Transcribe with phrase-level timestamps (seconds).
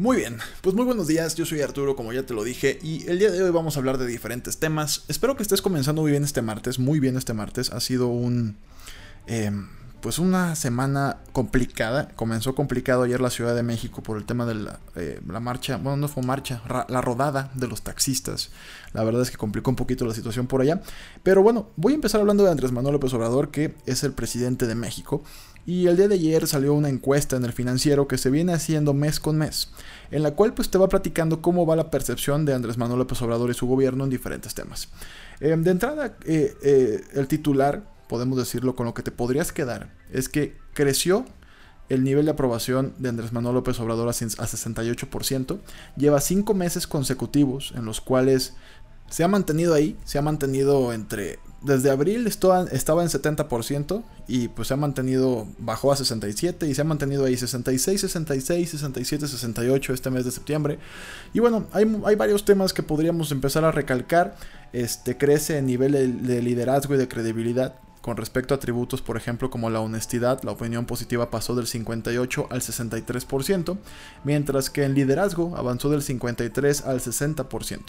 [0.00, 3.06] Muy bien, pues muy buenos días, yo soy Arturo, como ya te lo dije, y
[3.10, 5.04] el día de hoy vamos a hablar de diferentes temas.
[5.08, 7.70] Espero que estés comenzando muy bien este martes, muy bien este martes.
[7.70, 8.56] Ha sido un...
[9.26, 9.68] Em,
[10.00, 12.08] pues una semana complicada.
[12.16, 15.76] Comenzó complicado ayer la Ciudad de México por el tema de la, eh, la marcha,
[15.76, 18.48] bueno, no fue marcha, la rodada de los taxistas.
[18.94, 20.80] La verdad es que complicó un poquito la situación por allá.
[21.22, 24.66] Pero bueno, voy a empezar hablando de Andrés Manuel López Obrador, que es el presidente
[24.66, 25.22] de México.
[25.70, 28.92] Y el día de ayer salió una encuesta en el financiero que se viene haciendo
[28.92, 29.70] mes con mes,
[30.10, 33.22] en la cual pues te va platicando cómo va la percepción de Andrés Manuel López
[33.22, 34.88] Obrador y su gobierno en diferentes temas.
[35.38, 39.94] Em, de entrada, eh, eh, el titular, podemos decirlo con lo que te podrías quedar,
[40.10, 41.24] es que creció
[41.88, 45.60] el nivel de aprobación de Andrés Manuel López Obrador a 68%,
[45.96, 48.54] lleva cinco meses consecutivos en los cuales
[49.10, 54.48] se ha mantenido ahí, se ha mantenido entre desde abril estaba, estaba en 70% y
[54.48, 59.28] pues se ha mantenido, bajó a 67 y se ha mantenido ahí 66, 66, 67,
[59.28, 60.78] 68 este mes de septiembre.
[61.34, 64.36] Y bueno, hay, hay varios temas que podríamos empezar a recalcar.
[64.72, 67.74] Este crece en nivel de liderazgo y de credibilidad.
[68.00, 72.46] Con respecto a atributos, por ejemplo, como la honestidad, la opinión positiva pasó del 58
[72.50, 73.76] al 63%,
[74.24, 77.80] mientras que en liderazgo avanzó del 53 al 60%.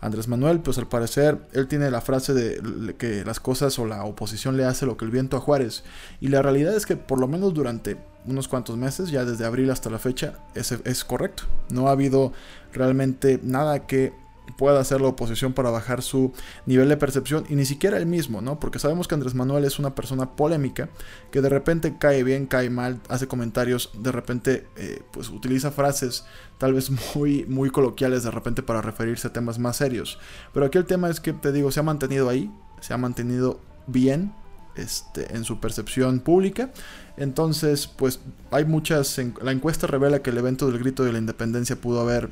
[0.00, 4.04] Andrés Manuel, pues al parecer, él tiene la frase de que las cosas o la
[4.04, 5.84] oposición le hace lo que el viento a Juárez,
[6.22, 9.70] y la realidad es que por lo menos durante unos cuantos meses, ya desde abril
[9.70, 11.42] hasta la fecha, es correcto.
[11.68, 12.32] No ha habido
[12.72, 14.14] realmente nada que
[14.56, 16.32] pueda hacer la oposición para bajar su
[16.66, 18.60] nivel de percepción y ni siquiera el mismo, ¿no?
[18.60, 20.88] Porque sabemos que Andrés Manuel es una persona polémica
[21.30, 26.24] que de repente cae bien, cae mal, hace comentarios, de repente eh, pues utiliza frases
[26.58, 30.18] tal vez muy, muy coloquiales de repente para referirse a temas más serios.
[30.52, 32.50] Pero aquí el tema es que te digo, se ha mantenido ahí,
[32.80, 34.34] se ha mantenido bien,
[34.76, 36.70] este, en su percepción pública.
[37.16, 39.18] Entonces, pues hay muchas...
[39.42, 42.30] La encuesta revela que el evento del grito de la independencia pudo haber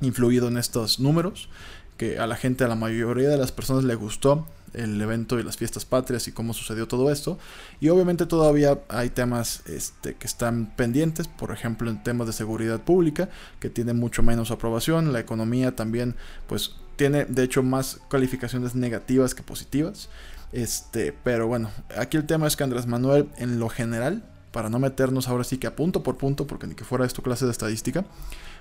[0.00, 1.48] influido en estos números,
[1.96, 5.42] que a la gente, a la mayoría de las personas le gustó el evento y
[5.42, 7.38] las fiestas patrias y cómo sucedió todo esto.
[7.80, 12.80] Y obviamente todavía hay temas este, que están pendientes, por ejemplo en temas de seguridad
[12.80, 13.28] pública,
[13.58, 15.12] que tiene mucho menos aprobación.
[15.12, 16.14] La economía también,
[16.46, 20.08] pues tiene de hecho más calificaciones negativas que positivas.
[20.52, 24.78] Este, pero bueno, aquí el tema es que Andrés Manuel en lo general, para no
[24.78, 27.52] meternos ahora sí que a punto por punto, porque ni que fuera esto clase de
[27.52, 28.04] estadística,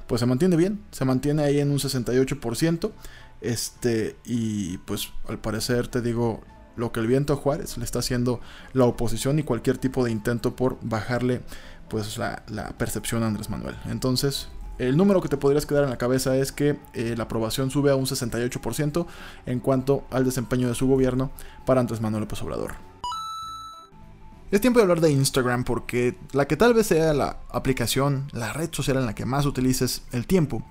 [0.09, 2.91] pues se mantiene bien, se mantiene ahí en un 68%,
[3.41, 6.41] este, y pues al parecer te digo,
[6.75, 8.41] lo que el viento a Juárez le está haciendo
[8.73, 11.41] la oposición y cualquier tipo de intento por bajarle
[11.89, 12.41] pues la,
[12.79, 13.75] percepción a Andrés Manuel.
[13.87, 14.49] Entonces,
[14.79, 17.91] el número que te podrías quedar en la cabeza es que eh, la aprobación sube
[17.91, 19.05] a un 68%
[19.45, 21.29] en cuanto al desempeño de su gobierno
[21.67, 22.88] para Andrés Manuel López Obrador.
[24.51, 28.51] Es tiempo de hablar de Instagram porque la que tal vez sea la aplicación, la
[28.51, 30.63] red social en la que más utilices el tiempo,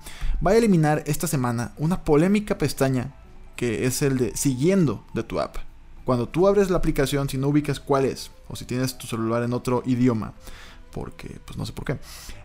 [0.45, 3.15] va a eliminar esta semana una polémica pestaña
[3.55, 5.55] que es el de siguiendo de tu app.
[6.03, 9.43] Cuando tú abres la aplicación, si no ubicas cuál es, o si tienes tu celular
[9.43, 10.33] en otro idioma,
[10.91, 11.99] porque pues no sé por qué,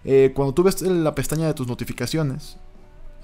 [0.05, 2.59] eh, cuando tú ves la pestaña de tus notificaciones,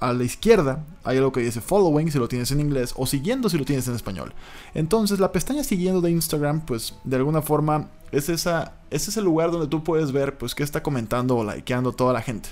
[0.01, 3.49] a la izquierda hay algo que dice following si lo tienes en inglés o siguiendo
[3.49, 4.33] si lo tienes en español.
[4.73, 9.51] Entonces la pestaña siguiendo de Instagram pues de alguna forma es, esa, es ese lugar
[9.51, 12.49] donde tú puedes ver pues qué está comentando o likeando toda la gente.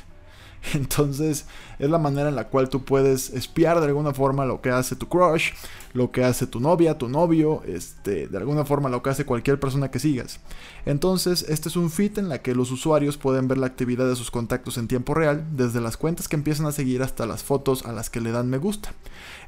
[0.73, 1.45] Entonces
[1.77, 4.95] es la manera en la cual tú puedes espiar de alguna forma lo que hace
[4.95, 5.51] tu crush,
[5.93, 9.59] lo que hace tu novia, tu novio, este, de alguna forma lo que hace cualquier
[9.59, 10.39] persona que sigas.
[10.85, 14.15] Entonces este es un feed en la que los usuarios pueden ver la actividad de
[14.15, 17.85] sus contactos en tiempo real, desde las cuentas que empiezan a seguir hasta las fotos
[17.85, 18.91] a las que le dan me gusta.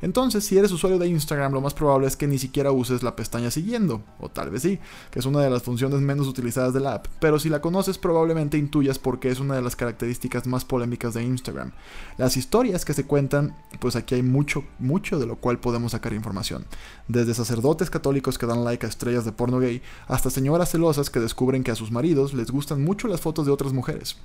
[0.01, 3.15] Entonces si eres usuario de Instagram lo más probable es que ni siquiera uses la
[3.15, 4.79] pestaña siguiendo, o tal vez sí,
[5.11, 7.97] que es una de las funciones menos utilizadas de la app, pero si la conoces
[7.97, 11.71] probablemente intuyas porque es una de las características más polémicas de Instagram.
[12.17, 16.13] Las historias que se cuentan, pues aquí hay mucho, mucho de lo cual podemos sacar
[16.13, 16.65] información.
[17.07, 21.19] Desde sacerdotes católicos que dan like a estrellas de porno gay, hasta señoras celosas que
[21.19, 24.17] descubren que a sus maridos les gustan mucho las fotos de otras mujeres.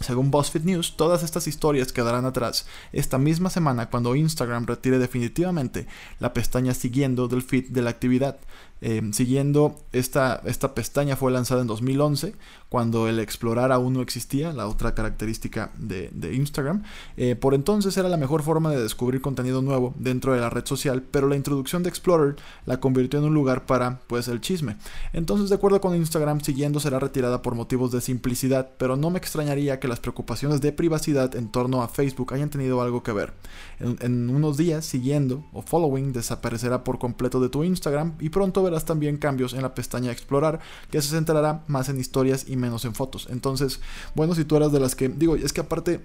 [0.00, 5.86] Según BuzzFeed News, todas estas historias quedarán atrás esta misma semana cuando Instagram retire definitivamente
[6.18, 8.38] la pestaña siguiendo del feed de la actividad.
[8.80, 12.34] Em, siguiendo, esta, esta pestaña fue lanzada en 2011,
[12.68, 16.82] cuando el explorar aún no existía, la otra característica de, Instagram.
[17.16, 20.66] Eh, por entonces era la mejor forma de descubrir contenido nuevo dentro de la red
[20.66, 22.34] social, pero la introducción de Explorer
[22.66, 24.76] la convirtió en un lugar para, pues, el chisme.
[25.12, 29.18] Entonces, de acuerdo con Instagram, siguiendo será retirada por motivos de simplicidad, pero no me
[29.18, 33.34] extrañaría que las preocupaciones de privacidad en torno a Facebook hayan tenido algo que ver.
[33.78, 38.84] En unos días, siguiendo o following desaparecerá por completo de tu Instagram y pronto verás
[38.84, 42.94] también cambios en la pestaña Explorar, que se centrará más en historias y menos en
[42.94, 43.28] fotos.
[43.30, 43.80] Entonces,
[44.14, 46.00] bueno, si tú eras de las que, digo, es que aparte,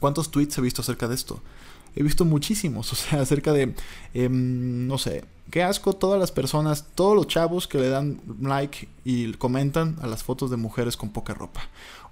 [0.00, 1.40] ¿cuántos tweets he visto acerca de esto?
[1.94, 3.74] He visto muchísimos, o sea, acerca de,
[4.14, 8.88] em, no sé, qué asco todas las personas, todos los chavos que le dan like
[9.04, 11.62] y comentan a las fotos de mujeres con poca ropa.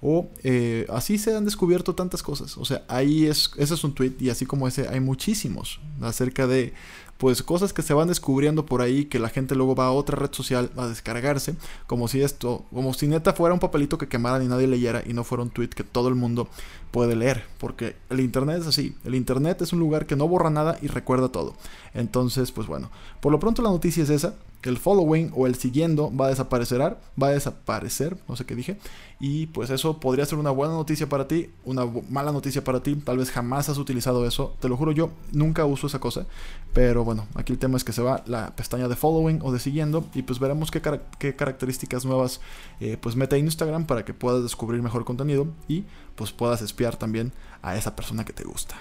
[0.01, 2.57] O eh, así se han descubierto tantas cosas.
[2.57, 6.47] O sea, ahí es, ese es un tweet y así como ese hay muchísimos acerca
[6.47, 6.73] de
[7.21, 10.17] pues cosas que se van descubriendo por ahí que la gente luego va a otra
[10.17, 11.55] red social a descargarse,
[11.85, 15.13] como si esto, como si neta fuera un papelito que quemaran y nadie leyera y
[15.13, 16.47] no fuera un tweet que todo el mundo
[16.89, 20.49] puede leer, porque el internet es así, el internet es un lugar que no borra
[20.49, 21.53] nada y recuerda todo.
[21.93, 22.89] Entonces, pues bueno,
[23.21, 24.35] por lo pronto la noticia es esa,
[24.69, 28.77] el following o el siguiendo va a desaparecer, va a desaparecer, no sé qué dije,
[29.19, 32.95] y pues eso podría ser una buena noticia para ti, una mala noticia para ti,
[32.95, 36.25] tal vez jamás has utilizado eso, te lo juro yo, nunca uso esa cosa,
[36.73, 39.59] pero bueno, aquí el tema es que se va la pestaña de following o de
[39.59, 40.81] siguiendo y pues veremos qué,
[41.17, 42.41] qué características nuevas
[42.79, 45.85] eh, pues mete Instagram para que puedas descubrir mejor contenido y
[46.15, 48.75] pues puedas espiar también a esa persona que te gusta.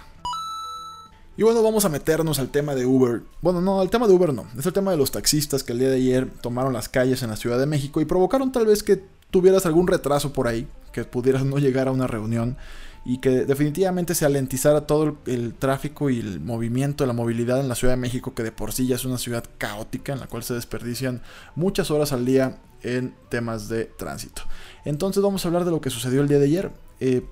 [1.36, 3.22] Y bueno, vamos a meternos al tema de Uber.
[3.40, 4.46] Bueno, no, al tema de Uber no.
[4.58, 7.30] Es el tema de los taxistas que el día de ayer tomaron las calles en
[7.30, 11.04] la Ciudad de México y provocaron tal vez que tuvieras algún retraso por ahí, que
[11.04, 12.56] pudieras no llegar a una reunión
[13.04, 17.74] y que definitivamente se alentizara todo el, tráfico y el movimiento, la movilidad en la
[17.74, 20.42] Ciudad de México, que de por sí ya es una ciudad caótica en la cual
[20.42, 21.22] se desperdician
[21.54, 24.42] muchas horas al día en temas de tránsito.
[24.84, 26.70] Entonces vamos a hablar de lo que sucedió el día de ayer.
[27.00, 27.22] Eh,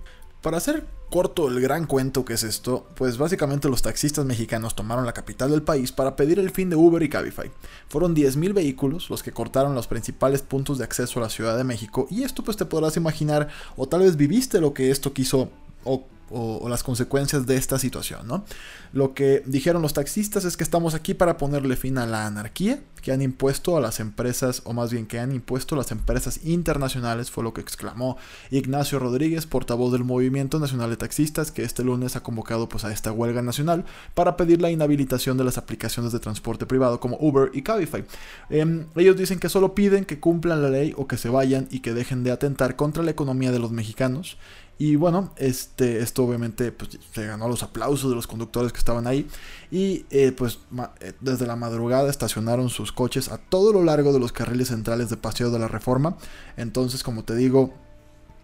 [0.40, 5.06] para hacer corto el gran cuento que es esto, pues básicamente los taxistas mexicanos tomaron
[5.06, 7.50] la capital del país para pedir el fin de Uber y Cabify.
[7.88, 11.64] Fueron 10.000 vehículos los que cortaron los principales puntos de acceso a la Ciudad de
[11.64, 15.50] México y esto pues te podrás imaginar o tal vez viviste lo que esto quiso
[15.84, 18.44] o las consecuencias de esta situación, ¿no?
[18.92, 22.80] Lo que dijeron los taxistas es que estamos aquí para ponerle fin a la anarquía
[23.02, 27.30] que han impuesto a las empresas, o más bien que han impuesto las empresas internacionales,
[27.30, 28.16] fue lo que exclamó
[28.50, 32.92] Ignacio Rodríguez, portavoz del Movimiento Nacional de Taxistas, que este lunes ha convocado pues, a
[32.92, 33.84] esta huelga nacional
[34.14, 38.04] para pedir la inhabilitación de las aplicaciones de transporte privado como Uber y Cabify.
[38.50, 41.80] Em, ellos dicen que solo piden que cumplan la ley o que se vayan y
[41.80, 44.38] que dejen de atentar contra la economía de los mexicanos
[44.78, 49.08] y bueno, este, esto obviamente pues, se ganó los aplausos de los conductores que estaban
[49.08, 49.28] ahí.
[49.72, 50.60] Y eh, pues
[51.00, 55.10] eh, desde la madrugada estacionaron sus coches a todo lo largo de los carriles centrales
[55.10, 56.16] de Paseo de la Reforma.
[56.56, 57.74] Entonces, como te digo,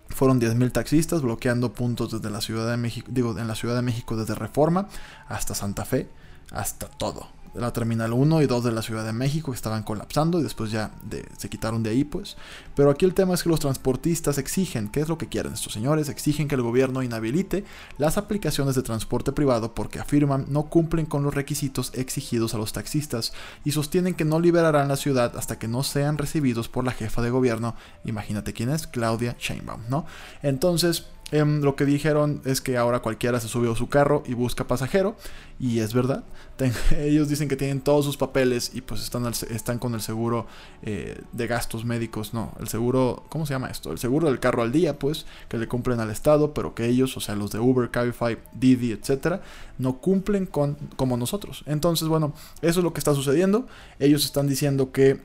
[0.09, 3.83] fueron 10.000 taxistas bloqueando puntos desde la Ciudad de México, digo, en la Ciudad de
[3.83, 4.89] México desde Reforma
[5.29, 6.09] hasta Santa Fe,
[6.51, 10.41] hasta todo la Terminal 1 y 2 de la Ciudad de México que estaban colapsando
[10.41, 10.91] y después ya
[11.37, 12.37] se quitaron de ahí pues.
[12.75, 15.73] Pero aquí el tema es que los transportistas exigen, ¿qué es lo que quieren estos
[15.73, 16.09] señores?
[16.09, 17.65] Exigen que el gobierno inhabilite
[17.99, 22.73] las aplicaciones de transporte privado porque afirman no cumplen con los requisitos exigidos a los
[22.73, 23.33] taxistas
[23.65, 27.23] y sostienen que no liberarán la ciudad hasta que no sean recibidos por la jefa
[27.23, 30.07] de gobierno, imagínate quién es, Claudia Sheinbaum, ¿no?
[30.43, 34.35] Entonces, Em, lo que dijeron es que ahora cualquiera se sube a su carro y
[34.35, 35.17] busca pasajero.
[35.59, 36.23] Y es verdad.
[36.97, 40.47] ellos dicen que tienen todos sus papeles y pues están, están con el seguro
[40.83, 42.35] eh, de gastos médicos.
[42.35, 43.91] No, el seguro, ¿cómo se llama esto?
[43.91, 47.17] El seguro del carro al día, pues, que le cumplen al Estado, pero que ellos,
[47.17, 49.43] o sea, los de Uber, Cabify, Didi, etcétera,
[49.77, 51.65] no cumplen con como nosotros.
[51.67, 53.67] Entonces, bueno, eso es lo que está sucediendo.
[53.99, 55.21] Ellos están diciendo que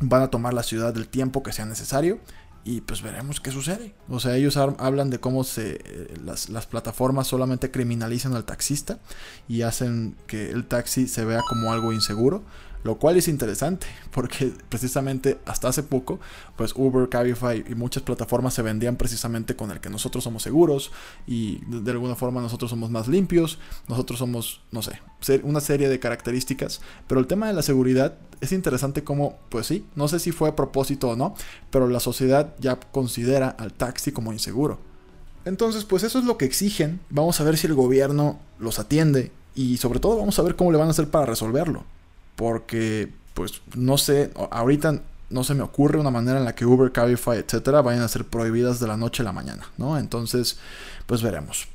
[0.00, 2.20] van a tomar la ciudad del tiempo que sea necesario
[2.66, 3.94] y pues veremos qué sucede.
[4.08, 8.98] O sea, ellos hablan de cómo se, eh, las, las, plataformas solamente criminalizan al taxista
[9.46, 12.42] y hacen que el taxi se vea como algo inseguro.
[12.86, 16.20] Lo cual es interesante, porque precisamente hasta hace poco,
[16.54, 20.92] pues Uber, Cabify y muchas plataformas se vendían precisamente con el que nosotros somos seguros
[21.26, 25.00] y de alguna forma nosotros somos más limpios, nosotros somos, no sé,
[25.42, 26.80] una serie de características.
[27.08, 30.50] Pero el tema de la seguridad es interesante como, pues sí, no sé si fue
[30.50, 31.34] a propósito o no,
[31.72, 34.78] pero la sociedad ya considera al taxi como inseguro.
[35.44, 37.00] Entonces, pues eso es lo que exigen.
[37.10, 40.70] Vamos a ver si el gobierno los atiende y sobre todo vamos a ver cómo
[40.70, 41.95] le van a hacer para resolverlo
[42.36, 46.92] porque pues no sé, ahorita no se me ocurre una manera en la que Uber,
[46.92, 49.98] Cabify, etcétera, vayan a ser prohibidas de la noche a la mañana, ¿no?
[49.98, 50.58] Entonces,
[51.06, 51.66] pues veremos.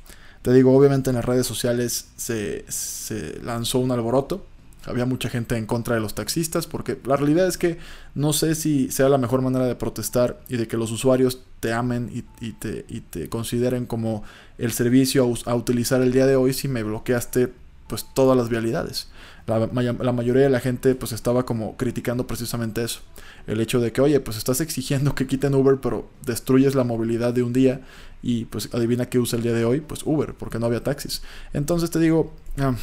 [0.42, 4.44] Te digo, obviamente en las redes sociales se, se, lanzó un alboroto.
[4.84, 7.78] Había mucha gente en contra de los taxistas porque la realidad es que
[8.16, 11.72] no sé si sea la mejor manera de protestar y de que los usuarios te
[11.72, 14.24] amen y, te, y te, consideren como
[14.58, 17.52] el servicio a, a, utilizar el día de hoy si me bloqueaste
[17.86, 19.06] pues todas las vialidades
[19.46, 23.00] la, mayoría de la gente pues estaba como criticando precisamente eso.
[23.46, 27.34] El hecho de que, oye, pues estás exigiendo que quiten Uber, pero destruyes la movilidad
[27.34, 27.80] de un día
[28.22, 31.22] y pues adivina qué usa el día de hoy, pues Uber, porque no había taxis.
[31.52, 32.74] Entonces te digo, ah,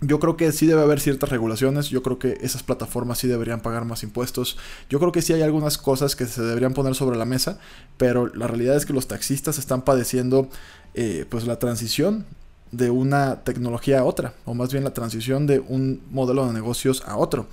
[0.00, 3.60] yo creo que sí debe haber ciertas regulaciones, yo creo que esas plataformas sí deberían
[3.60, 4.58] pagar más impuestos,
[4.90, 7.58] yo creo que sí hay algunas cosas que se deberían poner sobre la mesa,
[7.96, 10.48] pero la realidad es que los taxistas están padeciendo
[10.94, 12.26] eh, pues la transición
[12.72, 17.02] de una tecnología a otra, o más bien la transición de un modelo de negocios
[17.06, 17.46] a otro.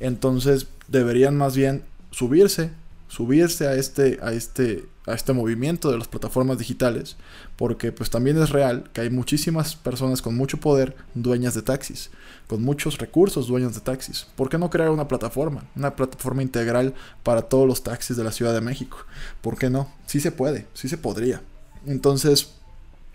[0.00, 2.70] Entonces deberían más bien subirse,
[3.08, 7.16] subirse a este, a este, a este movimiento de las plataformas digitales,
[7.56, 12.10] porque pues también es real que hay muchísimas personas con mucho poder dueñas de taxis,
[12.46, 14.26] con muchos recursos dueñas de taxis.
[14.36, 18.32] ¿Por qué no crear una plataforma, una plataforma integral para todos los taxis de la
[18.32, 18.98] Ciudad de México?
[19.40, 19.90] ¿Por qué no?
[20.06, 21.42] Sí se puede, sí se podría.
[21.86, 22.57] Entonces,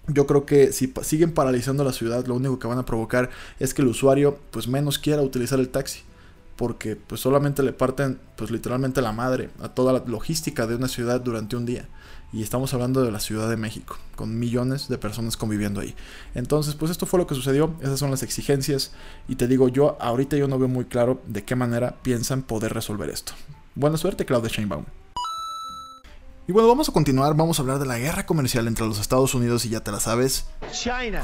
[0.08, 3.30] yo creo que si siguen paralizando la ciudad, lo único que van a provocar
[3.60, 6.02] es que el usuario pues menos quiera utilizar el taxi.
[6.56, 10.88] Porque pues solamente le parten pues literalmente la madre a toda la logística de una
[10.88, 11.88] ciudad durante un día.
[12.32, 15.94] Y estamos hablando de la Ciudad de México, con millones de personas conviviendo ahí.
[16.34, 18.92] Entonces, pues esto fue lo que sucedió, esas son las exigencias.
[19.28, 22.74] Y te digo, yo ahorita yo no veo muy claro de qué manera piensan poder
[22.74, 23.34] resolver esto.
[23.76, 24.86] Buena suerte, Claudia Sheinbaum.
[26.46, 29.34] Y bueno, vamos a continuar, vamos a hablar de la guerra comercial entre los Estados
[29.34, 30.46] Unidos y ya te la sabes,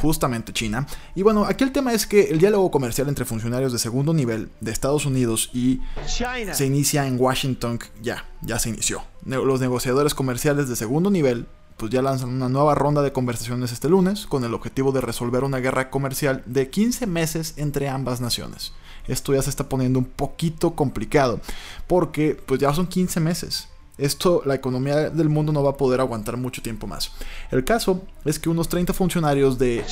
[0.01, 0.87] justamente China.
[1.13, 4.49] Y bueno, aquí el tema es que el diálogo comercial entre funcionarios de segundo nivel
[4.61, 6.53] de Estados Unidos y China.
[6.53, 9.03] se inicia en Washington, ya, ya se inició.
[9.25, 13.89] Los negociadores comerciales de segundo nivel pues ya lanzan una nueva ronda de conversaciones este
[13.89, 18.71] lunes con el objetivo de resolver una guerra comercial de 15 meses entre ambas naciones.
[19.05, 21.41] Esto ya se está poniendo un poquito complicado
[21.87, 23.67] porque pues ya son 15 meses
[23.99, 27.11] esto, la economía del mundo no va a poder aguantar mucho tiempo más.
[27.51, 29.83] El caso es que unos 30 funcionarios de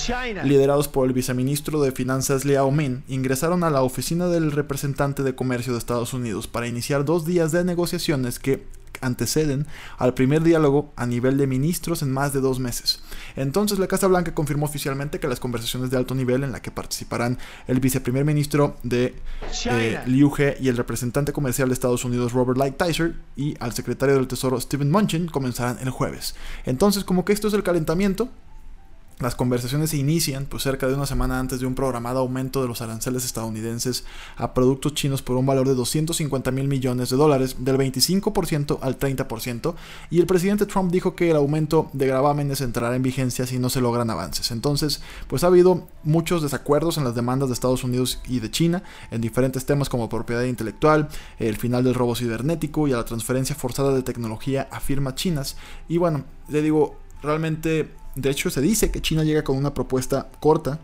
[0.44, 5.36] liderados por el viceministro de Finanzas Liao Min ingresaron a la oficina del representante de
[5.36, 8.64] comercio de Estados Unidos para iniciar dos días de negociaciones que
[9.02, 13.02] anteceden al primer diálogo a nivel de ministros en más de dos meses.
[13.36, 16.72] Entonces la Casa Blanca confirmó oficialmente que las conversaciones de alto nivel en la que
[16.72, 17.38] participarán
[17.68, 19.16] el viceprimer ministro de
[19.66, 24.16] eh, Liu He y el representante comercial de Estados Unidos Robert Lighthizer y al secretario
[24.16, 26.36] del Tesoro Stephen Munchin comenzarán el jueves.
[26.66, 28.30] Entonces como que esto es el calentamiento,
[29.20, 32.68] las conversaciones se inician pues cerca de una semana antes de un programado aumento de
[32.68, 34.04] los aranceles estadounidenses
[34.36, 39.00] a productos chinos por un valor de 250 mil millones de dólares, del 25% al
[39.00, 39.74] 30%,
[40.12, 43.70] y el presidente Trump dijo que el aumento de gravámenes entrará en vigencia si no
[43.70, 44.52] se logran avances.
[44.52, 48.84] Entonces, pues ha habido muchos desacuerdos en las demandas de Estados Unidos y de China
[49.10, 51.10] en diferentes temas como propiedad intelectual,
[51.40, 55.58] el final del robo cibernético y a la transferencia forzada de tecnología a firmas chinas.
[55.88, 60.28] Y bueno, le digo, realmente de hecho, se dice que China llega con una propuesta
[60.40, 60.80] corta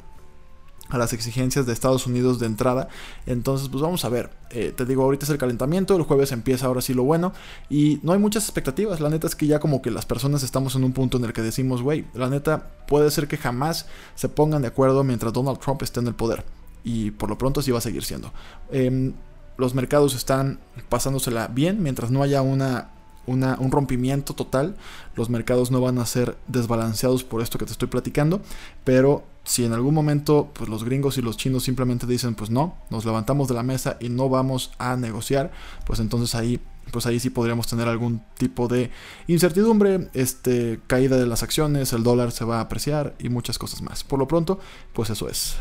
[0.90, 2.90] a las exigencias de Estados Unidos de entrada.
[3.26, 4.30] Entonces, pues vamos a ver.
[4.52, 7.34] Eh, te digo, ahorita es el calentamiento, el jueves empieza ahora sí lo bueno.
[7.72, 9.00] Y no hay muchas expectativas.
[9.00, 11.34] La neta es que ya como que las personas estamos en un punto en el
[11.34, 15.58] que decimos, güey, la neta puede ser que jamás se pongan de acuerdo mientras Donald
[15.58, 16.46] Trump esté en el poder.
[16.84, 18.32] Y por lo pronto así va a seguir siendo.
[18.72, 19.14] Em,
[19.58, 20.60] los mercados están
[20.90, 22.93] pasándosela bien mientras no haya una
[23.26, 24.76] un rompimiento total,
[25.16, 28.42] los mercados no van a ser desbalanceados por esto que te estoy platicando,
[28.84, 32.76] pero si en algún momento pues los gringos y los chinos simplemente dicen pues no,
[32.90, 35.52] nos levantamos de la mesa y no vamos a negociar,
[35.86, 36.60] pues entonces ahí
[36.92, 38.92] pues ahí sí podríamos tener algún tipo de
[39.28, 43.82] incertidumbre, este caída de las acciones, el dólar se va a apreciar y muchas cosas
[43.82, 44.04] más.
[44.04, 44.60] Por lo pronto,
[44.94, 45.56] pues eso es.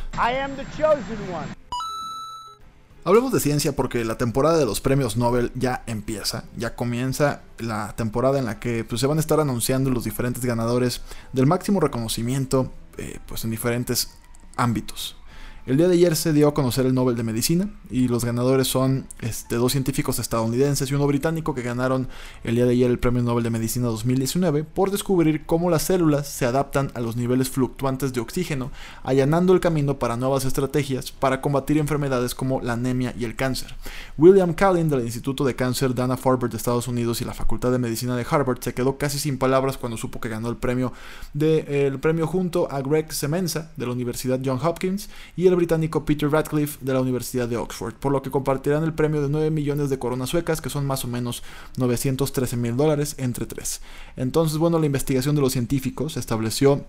[3.04, 7.96] Hablemos de ciencia porque la temporada de los premios Nobel ya empieza, ya comienza la
[7.96, 11.00] temporada en la que pues, se van a estar anunciando los diferentes ganadores
[11.32, 14.10] del máximo reconocimiento eh, pues, en diferentes
[14.56, 15.16] ámbitos.
[15.64, 18.66] El día de ayer se dio a conocer el Nobel de Medicina y los ganadores
[18.66, 22.08] son este, dos científicos estadounidenses y uno británico que ganaron
[22.42, 26.26] el día de ayer el Premio Nobel de Medicina 2019 por descubrir cómo las células
[26.26, 28.72] se adaptan a los niveles fluctuantes de oxígeno,
[29.04, 33.76] allanando el camino para nuevas estrategias para combatir enfermedades como la anemia y el cáncer.
[34.18, 38.16] William Callin del Instituto de Cáncer Dana-Farber de Estados Unidos y la Facultad de Medicina
[38.16, 40.92] de Harvard se quedó casi sin palabras cuando supo que ganó el premio,
[41.34, 46.04] de, el premio junto a Greg Semenza de la Universidad John Hopkins y el británico
[46.04, 49.50] Peter Radcliffe de la Universidad de Oxford, por lo que compartirán el premio de 9
[49.50, 51.42] millones de coronas suecas, que son más o menos
[51.76, 53.80] 913 mil dólares entre tres.
[54.16, 56.84] Entonces, bueno, la investigación de los científicos estableció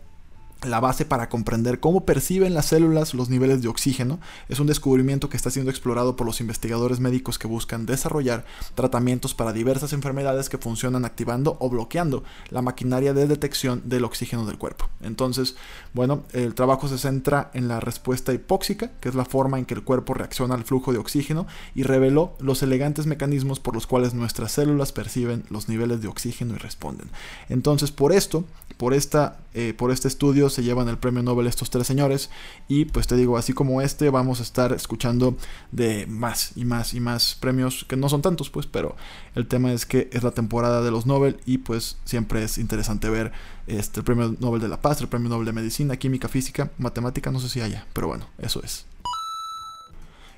[0.65, 4.20] la base para comprender cómo perciben las células los niveles de oxígeno.
[4.50, 9.34] Es un descubrimiento que está siendo explorado por los investigadores médicos que buscan desarrollar tratamientos
[9.34, 14.58] para diversas enfermedades que funcionan activando o bloqueando la maquinaria de detección del oxígeno del
[14.58, 14.89] cuerpo.
[15.01, 15.55] Entonces,
[15.93, 19.74] bueno, el trabajo se centra en la respuesta hipóxica, que es la forma en que
[19.74, 24.13] el cuerpo reacciona al flujo de oxígeno, y reveló los elegantes mecanismos por los cuales
[24.13, 27.10] nuestras células perciben los niveles de oxígeno y responden.
[27.50, 28.46] Entonces, por esto,
[28.77, 32.29] por, esta, eh, por este estudio, se llevan el premio Nobel estos tres señores.
[32.67, 35.36] Y pues te digo, así como este, vamos a estar escuchando
[35.72, 38.95] de más y más y más premios, que no son tantos, pues, pero
[39.36, 43.10] el tema es que es la temporada de los Nobel y pues siempre es interesante
[43.10, 43.31] ver
[43.67, 47.31] este, el premio Nobel de la Paz, el premio Nobel de Medicina, Química, Física, Matemática,
[47.31, 48.86] no sé si haya, pero bueno, eso es.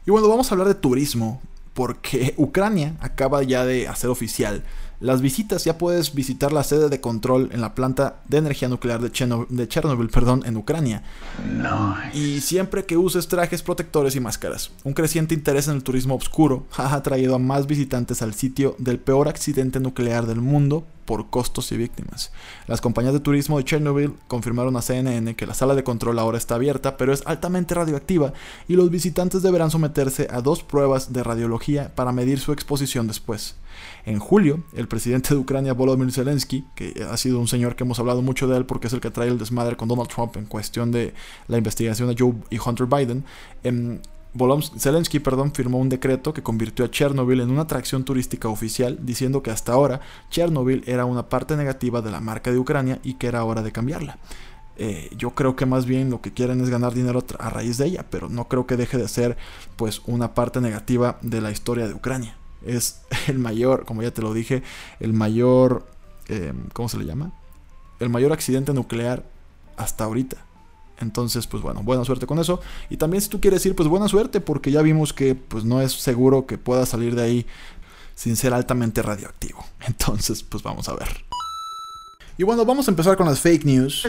[0.05, 1.41] Y bueno, vamos a hablar de turismo,
[1.73, 4.63] porque Ucrania acaba ya de hacer oficial
[4.99, 5.63] las visitas.
[5.65, 10.09] Ya puedes visitar la sede de control en la planta de energía nuclear de, Chernobyl,
[10.09, 11.03] perdón, en Ucrania.
[12.13, 14.71] Y siempre que uses trajes protectores y máscaras.
[14.83, 18.99] Un creciente interés en el turismo oscuro ha traído a más visitantes al sitio del
[18.99, 22.31] peor accidente nuclear del mundo por costos y víctimas.
[22.67, 26.37] Las compañías de turismo de Chernobyl confirmaron a CNN que la sala de control ahora
[26.37, 28.33] está abierta, pero es altamente radioactiva
[28.67, 33.55] y los visitantes deberán someterse a dos pruebas de radiología para medir su exposición después.
[34.05, 37.99] En julio, el presidente de Ucrania, Volodymyr Zelensky, que ha sido un señor que hemos
[37.99, 40.45] hablado mucho de él porque es el que trae el desmadre con Donald Trump en
[40.45, 41.13] cuestión de
[41.47, 43.25] la investigación de Joe y Hunter Biden,
[43.63, 43.99] em,
[44.77, 49.41] Zelensky perdón, firmó un decreto que convirtió a Chernobyl en una atracción turística oficial, diciendo
[49.41, 53.27] que hasta ahora Chernobyl era una parte negativa de la marca de Ucrania y que
[53.27, 54.17] era hora de cambiarla.
[54.77, 57.85] Eh, yo creo que más bien lo que quieren es ganar dinero a raíz de
[57.85, 59.37] ella, pero no creo que deje de ser
[59.77, 62.35] pues una parte negativa de la historia de Ucrania.
[62.65, 64.63] Es el mayor, como ya te lo dije,
[64.99, 65.85] el mayor,
[66.27, 67.31] eh, ¿cómo se le llama?
[67.99, 69.23] El mayor accidente nuclear
[69.77, 70.37] hasta ahorita.
[70.99, 72.61] Entonces, pues bueno, buena suerte con eso.
[72.89, 75.81] Y también si tú quieres ir, pues buena suerte, porque ya vimos que pues no
[75.81, 77.45] es seguro que pueda salir de ahí
[78.15, 79.65] sin ser altamente radioactivo.
[79.87, 81.07] Entonces, pues vamos a ver.
[82.37, 84.05] Y bueno, vamos a empezar con las fake news.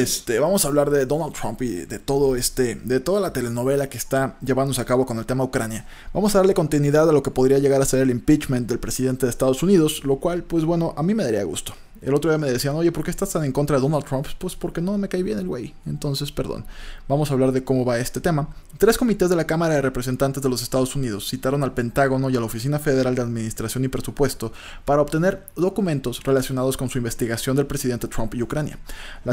[0.00, 3.88] Este, vamos a hablar de Donald Trump y de todo este, de toda la telenovela
[3.88, 5.84] que está llevándose a cabo con el tema Ucrania.
[6.12, 9.26] Vamos a darle continuidad a lo que podría llegar a ser el impeachment del presidente
[9.26, 11.74] de Estados Unidos, lo cual, pues bueno, a mí me daría gusto.
[12.04, 14.26] El otro día me decían, oye, ¿por qué estás tan en contra de Donald Trump?
[14.38, 15.72] Pues porque no me cae bien el güey.
[15.86, 16.66] Entonces, perdón.
[17.08, 18.48] Vamos a hablar de cómo va este tema.
[18.76, 22.36] Tres comités de la Cámara de Representantes de los Estados Unidos citaron al Pentágono y
[22.36, 24.52] a la Oficina Federal de Administración y Presupuesto
[24.84, 28.78] para obtener documentos relacionados con su investigación del presidente Trump y Ucrania.
[29.24, 29.32] La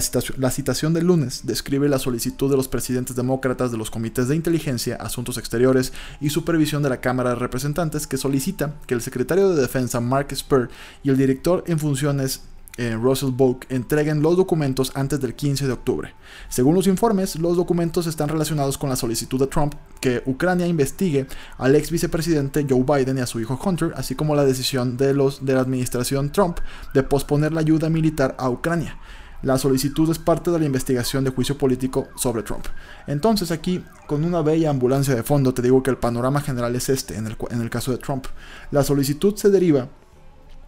[0.50, 4.96] citación, del lunes describe la solicitud de los presidentes demócratas de los comités de inteligencia,
[4.96, 9.62] asuntos exteriores y supervisión de la Cámara de Representantes que solicita que el secretario de
[9.62, 10.70] Defensa Mark Spur
[11.04, 12.42] y el director en funciones
[12.78, 16.14] eh, Russell Bulk entreguen los documentos antes del 15 de octubre.
[16.50, 21.28] Según los informes, los documentos están relacionados con la solicitud de Trump que Ucrania investigue
[21.58, 25.14] al ex vicepresidente Joe Biden y a su hijo Hunter, así como la decisión de,
[25.14, 26.60] los, de la administración Trump
[26.94, 28.98] de posponer la ayuda militar a Ucrania.
[29.44, 32.66] La solicitud es parte de la investigación de juicio político sobre Trump.
[33.08, 36.90] Entonces aquí, con una bella ambulancia de fondo, te digo que el panorama general es
[36.90, 38.28] este en el, en el caso de Trump.
[38.70, 39.90] La solicitud se deriva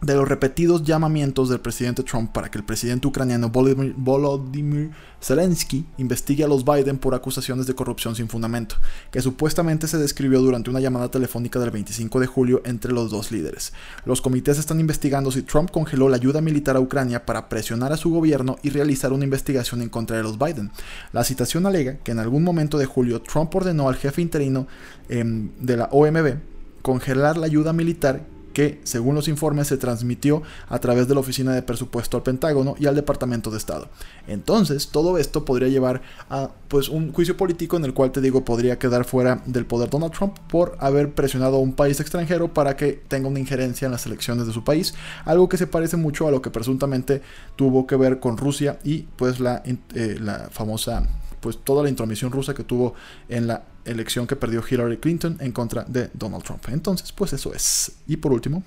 [0.03, 6.43] de los repetidos llamamientos del presidente Trump para que el presidente ucraniano Volodymyr Zelensky investigue
[6.43, 8.75] a los Biden por acusaciones de corrupción sin fundamento,
[9.11, 13.31] que supuestamente se describió durante una llamada telefónica del 25 de julio entre los dos
[13.31, 13.71] líderes.
[14.05, 17.97] Los comités están investigando si Trump congeló la ayuda militar a Ucrania para presionar a
[17.97, 20.71] su gobierno y realizar una investigación en contra de los Biden.
[21.13, 24.67] La citación alega que en algún momento de julio Trump ordenó al jefe interino
[25.07, 26.35] em, de la OMB
[26.81, 31.53] congelar la ayuda militar que, según los informes, se transmitió a través de la Oficina
[31.53, 33.89] de Presupuesto al Pentágono y al Departamento de Estado.
[34.27, 38.45] Entonces, todo esto podría llevar a pues un juicio político en el cual te digo
[38.45, 42.75] podría quedar fuera del poder Donald Trump por haber presionado a un país extranjero para
[42.75, 44.93] que tenga una injerencia en las elecciones de su país,
[45.25, 47.21] algo que se parece mucho a lo que presuntamente
[47.55, 51.07] tuvo que ver con Rusia y pues la, eh, la famosa
[51.39, 52.93] pues toda la intromisión rusa que tuvo
[53.27, 56.63] en la elección que perdió Hillary Clinton en contra de Donald Trump.
[56.69, 57.91] Entonces, pues eso es.
[58.07, 58.63] Y por último,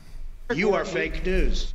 [0.55, 1.74] you are fake news.